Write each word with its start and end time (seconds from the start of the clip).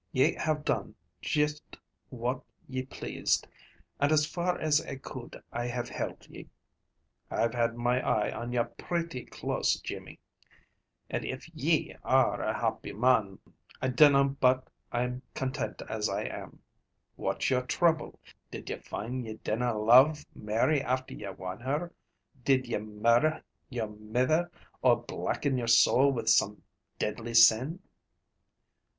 Ye 0.11 0.33
have 0.33 0.65
done 0.65 0.95
juist 1.21 1.77
what 2.09 2.41
ye 2.67 2.81
pleased, 2.87 3.47
and 3.99 4.11
as 4.11 4.25
far 4.25 4.57
as 4.59 4.81
I 4.83 4.95
could, 4.95 5.43
I 5.51 5.67
have 5.67 5.89
helped 5.89 6.27
ye. 6.27 6.49
I've 7.29 7.53
had 7.53 7.75
my 7.77 8.01
eye 8.01 8.31
on 8.35 8.51
ye 8.51 8.63
pretty 8.79 9.25
close, 9.25 9.79
Jimmy, 9.79 10.19
and 11.07 11.23
if 11.23 11.47
YE 11.53 11.95
are 12.03 12.41
a 12.41 12.51
happy 12.51 12.93
mon, 12.93 13.37
I 13.79 13.89
dinna 13.89 14.23
but 14.23 14.67
I'm 14.91 15.21
content 15.35 15.83
as 15.87 16.09
I 16.09 16.23
am. 16.23 16.63
What's 17.15 17.51
your 17.51 17.61
trouble? 17.61 18.19
Did 18.49 18.71
ye 18.71 18.77
find 18.77 19.23
ye 19.23 19.35
dinna 19.35 19.77
love 19.77 20.25
Mary 20.33 20.81
after 20.81 21.13
ye 21.13 21.29
won 21.29 21.59
her? 21.59 21.93
Did 22.43 22.65
ye 22.65 22.79
murder 22.79 23.43
your 23.69 23.89
mither 23.89 24.49
or 24.81 24.95
blacken 25.03 25.59
your 25.59 25.67
soul 25.67 26.11
with 26.11 26.27
some 26.27 26.63
deadly 26.97 27.35
sin? 27.35 27.83